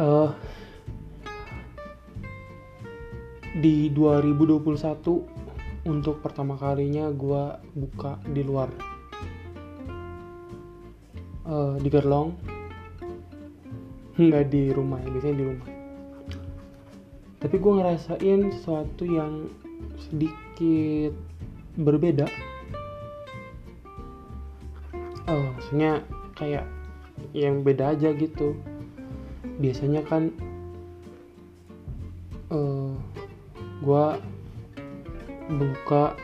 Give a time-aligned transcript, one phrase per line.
[0.00, 0.32] uh,
[3.60, 7.42] di 2021 untuk pertama kalinya gue
[7.76, 8.68] buka di luar
[11.44, 12.32] uh, di Gerlong.
[14.20, 15.68] Nggak di rumah ya biasanya di rumah.
[17.40, 19.48] Tapi gue ngerasain sesuatu yang
[19.96, 21.16] sedikit
[21.80, 22.28] berbeda.
[25.24, 26.04] Oh maksudnya
[26.36, 26.68] kayak
[27.32, 28.58] yang beda aja gitu
[29.60, 30.32] biasanya kan
[32.48, 32.96] uh,
[33.84, 34.06] gue
[35.50, 36.16] buka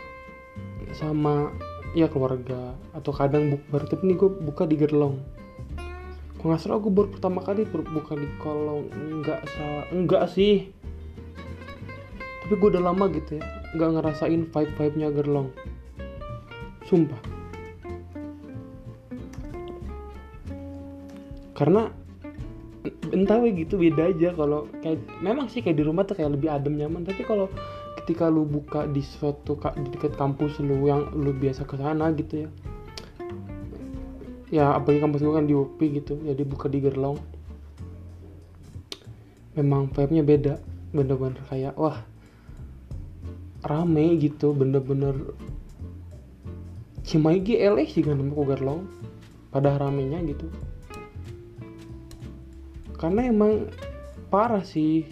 [0.97, 1.53] sama
[1.93, 5.21] ya keluarga atau kadang bukber tapi nih gue buka di gerlong.
[6.41, 8.89] Kok nggak salah gue baru pertama kali buka di kolong.
[8.93, 10.73] Enggak salah enggak sih.
[12.45, 13.45] Tapi gue udah lama gitu ya
[13.77, 15.53] nggak ngerasain vibe vibe nya gerlong.
[16.89, 17.21] Sumpah.
[21.53, 21.89] Karena
[23.13, 24.33] entah gitu beda aja.
[24.35, 27.07] Kalau kayak memang sih kayak di rumah tuh kayak lebih adem nyaman.
[27.07, 27.51] Tapi kalau
[28.03, 32.47] ketika lu buka di suatu di dekat kampus lu yang lu biasa ke sana gitu
[32.47, 32.49] ya.
[34.47, 37.19] Ya apalagi kampus gue kan di UP gitu jadi buka di Gerlong.
[39.59, 40.55] Memang vibe-nya beda
[40.95, 41.99] bener-bener kayak wah
[43.67, 45.35] rame gitu bener-bener.
[47.03, 47.43] Cimahi
[47.91, 48.87] sih kan nama Gerlong.
[49.51, 50.53] Pada ramenya gitu
[52.97, 53.69] karena emang
[54.33, 55.05] parah sih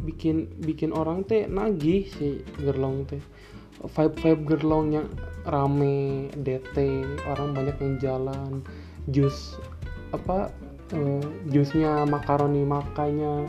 [0.00, 3.20] bikin bikin orang teh nagih si gerlong teh.
[3.80, 5.08] Vibe vibe gerlongnya
[5.48, 6.76] rame DT
[7.24, 8.60] orang banyak yang jalan
[9.08, 9.56] jus
[10.12, 10.52] apa
[10.92, 13.48] uh, jusnya makaroni makanya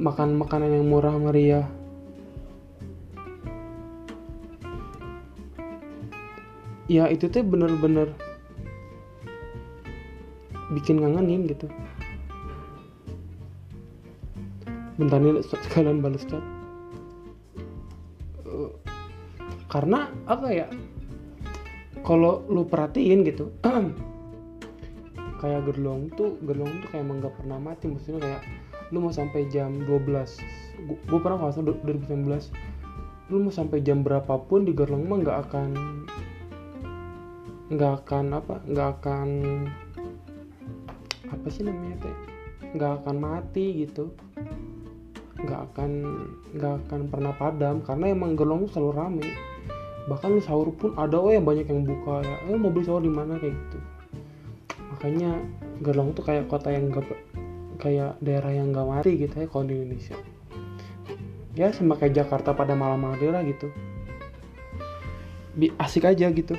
[0.00, 1.66] makan makanan yang murah meriah.
[6.88, 8.16] Ya itu teh bener-bener
[10.72, 11.68] bikin ngangenin gitu
[14.98, 16.42] bentar nih sekalian balas chat
[18.42, 18.74] uh,
[19.70, 20.66] karena apa ya
[22.02, 23.54] kalau lu perhatiin gitu
[25.40, 28.42] kayak gerlong tuh gerlong tuh kayak emang gak pernah mati maksudnya kayak
[28.90, 32.26] lu mau sampai jam 12 gue pernah kalau 2019
[33.28, 35.70] lu mau sampai jam berapapun di gerlong mah nggak akan
[37.68, 39.28] nggak akan apa nggak akan
[41.28, 42.16] apa sih namanya teh
[42.72, 44.16] nggak akan mati gitu
[45.38, 45.90] nggak akan
[46.58, 49.28] nggak akan pernah padam karena emang gelong selalu rame.
[50.08, 53.12] Bahkan sahur pun ada oh yang banyak yang buka ya eh mau beli sahur di
[53.12, 53.38] mana?
[53.38, 53.78] kayak gitu.
[54.96, 55.30] Makanya
[55.78, 57.06] Gerlong tuh kayak kota yang gak
[57.78, 60.18] kayak daerah yang gak mati gitu ya kalau di Indonesia.
[61.54, 63.70] Ya sama kayak Jakarta pada malam hari lah gitu.
[65.78, 66.54] Asik aja gitu.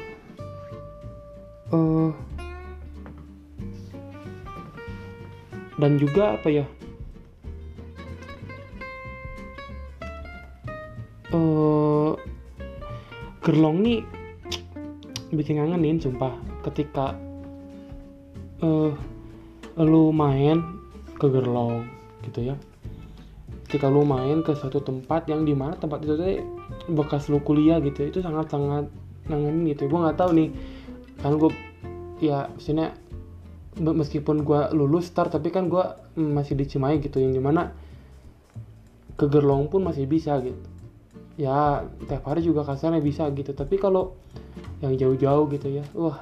[1.69, 2.11] Uh,
[5.79, 6.65] dan juga apa ya
[11.33, 12.13] uh,
[13.43, 13.99] gerlong nih
[15.33, 16.33] bikin ngangenin sumpah.
[16.65, 17.15] Ketika
[18.65, 18.91] uh,
[19.79, 20.59] lu main
[21.15, 21.87] ke gerlong
[22.27, 22.55] gitu ya.
[23.69, 26.41] Ketika lu main ke suatu tempat yang di mana tempat itu tuh
[26.89, 28.89] bekas lu kuliah gitu ya, itu sangat sangat
[29.29, 29.85] ngangenin gitu.
[29.85, 30.49] Gue nggak tahu nih
[31.21, 31.51] kan gue
[32.19, 32.89] ya sini
[33.79, 35.83] meskipun gue lulus start tapi kan gue
[36.19, 37.71] masih di Cimahi gitu yang di mana
[39.15, 40.78] ke Gerlong pun masih bisa gitu
[41.39, 43.55] ya tiap hari juga kasarnya bisa gitu.
[43.55, 44.19] Tapi kalau
[44.83, 46.19] yang jauh-jauh gitu ya wah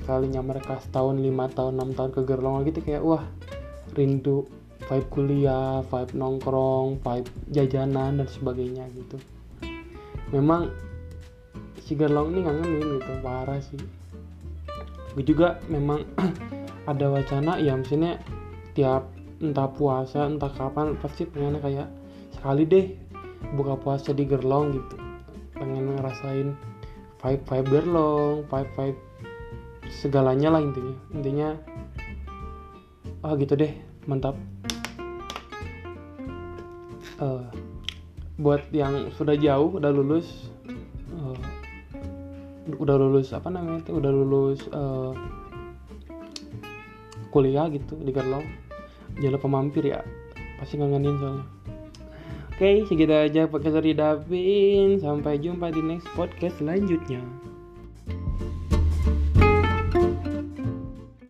[0.00, 3.24] sekalinya mereka setahun lima tahun enam tahun ke Gerlong gitu kayak wah
[3.92, 4.48] rindu
[4.88, 9.20] vibe kuliah vibe nongkrong vibe jajanan dan sebagainya gitu.
[10.32, 10.72] Memang
[11.84, 13.80] si Gerlong ini ngangenin gitu parah sih.
[15.12, 16.08] Gue juga memang
[16.90, 18.16] ada wacana ya misalnya
[18.72, 19.12] tiap
[19.44, 21.88] entah puasa entah kapan pasti pengen kayak
[22.32, 22.86] sekali deh
[23.54, 24.96] buka puasa di Gerlong gitu.
[25.58, 26.54] Pengen ngerasain
[27.18, 29.00] vibe vibe Gerlong vibe vibe
[29.88, 30.96] segalanya lah intinya.
[31.14, 31.48] Intinya
[33.26, 33.72] ah oh, gitu deh
[34.06, 34.38] mantap.
[37.18, 37.42] Uh,
[38.38, 40.54] buat yang sudah jauh udah lulus
[41.10, 41.34] uh,
[42.78, 43.92] udah lulus apa namanya itu?
[43.98, 45.12] Udah lulus uh,
[47.34, 48.46] kuliah gitu di Gerlong.
[49.18, 49.98] Jangan lupa mampir ya
[50.62, 51.57] pasti ngangenin soalnya
[52.58, 54.98] Oke, segitu aja podcast dari Davin.
[54.98, 57.22] Sampai jumpa di next podcast selanjutnya.